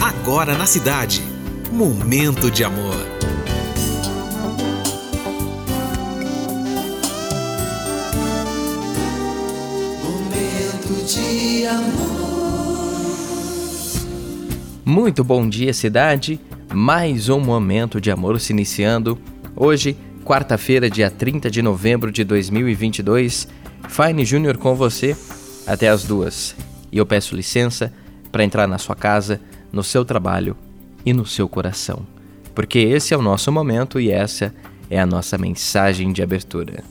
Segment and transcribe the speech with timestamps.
[0.00, 1.22] Agora na cidade.
[1.70, 2.96] Momento de amor.
[10.02, 12.00] Momento de amor.
[14.86, 16.40] Muito bom dia, cidade.
[16.72, 19.18] Mais um momento de amor se iniciando.
[19.54, 19.94] Hoje,
[20.24, 23.46] quarta-feira, dia 30 de novembro de 2022.
[23.86, 25.14] Fine Júnior com você
[25.66, 26.56] até as duas.
[26.90, 27.92] E eu peço licença
[28.32, 29.40] para entrar na sua casa,
[29.72, 30.56] no seu trabalho
[31.04, 32.06] e no seu coração.
[32.54, 34.54] Porque esse é o nosso momento e essa
[34.90, 36.82] é a nossa mensagem de abertura.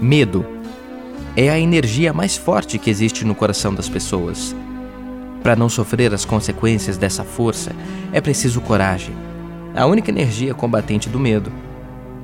[0.00, 0.44] Medo
[1.36, 4.54] é a energia mais forte que existe no coração das pessoas.
[5.42, 7.72] Para não sofrer as consequências dessa força,
[8.12, 9.14] é preciso coragem,
[9.74, 11.50] a única energia combatente do medo.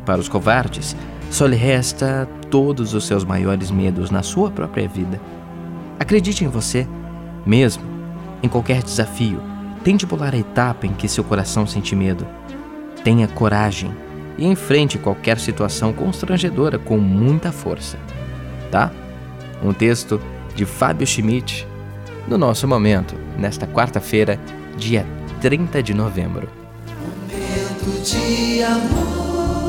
[0.05, 0.95] Para os covardes,
[1.31, 5.21] só lhe resta todos os seus maiores medos na sua própria vida.
[5.99, 6.87] Acredite em você,
[7.45, 7.83] mesmo
[8.43, 9.43] em qualquer desafio.
[9.83, 12.27] Tente pular a etapa em que seu coração sente medo.
[13.03, 13.91] Tenha coragem
[14.37, 17.99] e enfrente qualquer situação constrangedora com muita força.
[18.71, 18.91] Tá?
[19.63, 20.21] Um texto
[20.55, 21.67] de Fábio Schmidt
[22.29, 24.39] no nosso momento, nesta quarta-feira,
[24.77, 25.07] dia
[25.41, 26.49] 30 de novembro.
[27.01, 29.68] Momento de amor.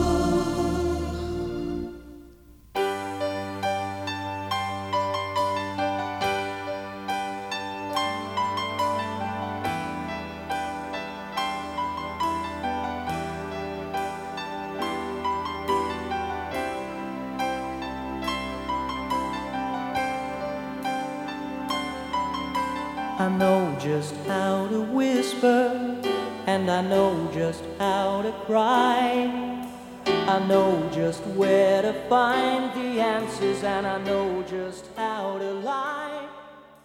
[23.19, 25.99] I know just how to whisper,
[26.47, 29.67] and I know just how to cry.
[30.05, 35.19] I know just where to find the answers, and I know just how.